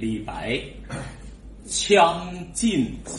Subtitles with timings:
[0.00, 0.52] 李白
[1.66, 3.12] 《将进酒》。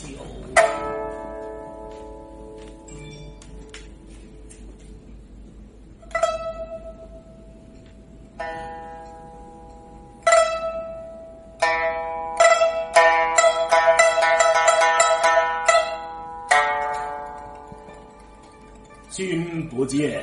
[19.12, 20.20] 君不见，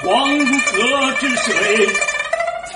[0.00, 1.86] 黄河之水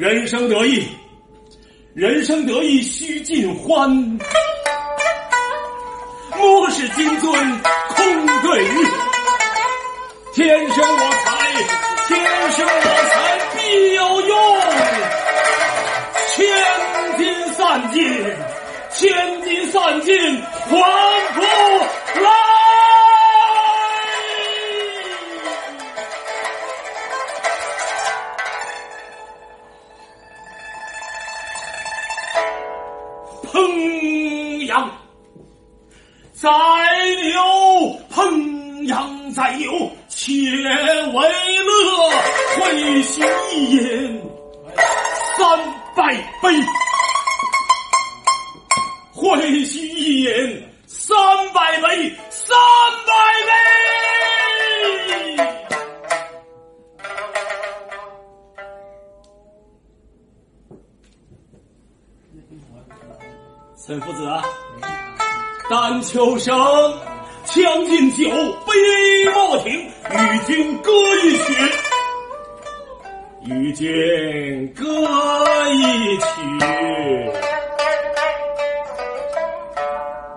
[0.00, 0.88] 人生得意，
[1.92, 3.86] 人生得意须尽欢。
[6.38, 7.30] 莫使金樽
[7.94, 8.70] 空对月，
[10.32, 11.52] 天生我材
[12.08, 12.18] 天
[12.52, 13.58] 生我材必
[13.92, 14.34] 有用。
[16.28, 16.38] 千
[17.18, 18.00] 金散尽，
[18.94, 20.70] 千金散尽还
[21.34, 21.42] 复
[33.60, 34.90] 烹羊
[36.32, 36.48] 宰
[37.22, 42.10] 牛，烹羊宰牛，且为乐。
[42.56, 43.20] 会须
[43.52, 44.22] 一饮
[45.36, 45.58] 三
[45.94, 46.48] 百杯，
[49.12, 50.30] 会须一饮
[50.86, 51.16] 三
[51.52, 52.56] 百杯，三
[53.06, 53.12] 百
[53.46, 54.09] 杯。
[63.82, 64.28] 岑夫子，
[65.70, 66.54] 丹丘生，
[67.46, 68.74] 将进酒，杯
[69.34, 70.92] 莫停，与君歌
[71.24, 71.54] 一曲，
[73.46, 74.84] 与君歌
[75.70, 76.24] 一曲，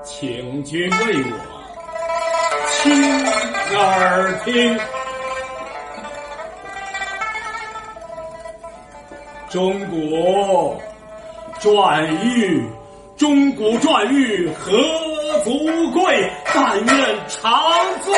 [0.06, 1.36] 请君为我
[2.72, 3.26] 倾
[3.78, 4.80] 耳听。
[9.50, 10.80] 钟鼓
[11.60, 12.64] 馔玉。
[13.24, 14.74] 钟鼓馔玉何
[15.46, 16.30] 足贵？
[16.54, 17.54] 但愿长
[18.02, 18.14] 醉，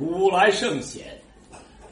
[0.00, 1.04] 古来圣贤，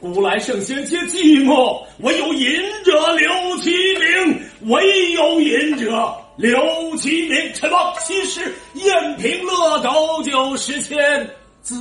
[0.01, 4.41] 古来圣贤皆寂寞，唯有饮者留其名。
[4.61, 6.59] 唯有饮者留
[6.97, 7.53] 其名。
[7.53, 11.29] 臣王其实宴平乐斗酒十千，
[11.61, 11.75] 自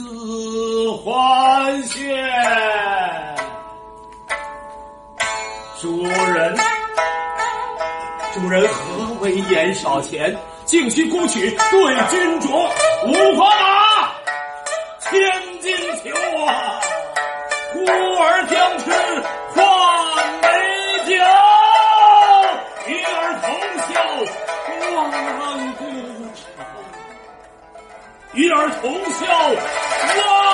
[1.02, 2.14] 还轩。
[5.80, 6.54] 主人，
[8.34, 10.36] 主人何为言少钱？
[10.66, 12.70] 径须沽取对君酌。
[13.06, 13.97] 五花马，
[15.10, 15.18] 千
[15.60, 16.12] 金裘
[16.44, 16.80] 啊，
[17.72, 18.84] 呼儿将去
[19.54, 19.56] 换
[20.42, 20.46] 美
[21.06, 21.10] 酒，
[22.86, 23.46] 与尔同
[23.88, 23.90] 销
[24.98, 25.40] 万
[25.76, 25.80] 古
[26.34, 26.40] 愁，
[28.34, 28.82] 与尔同
[29.12, 30.47] 销万。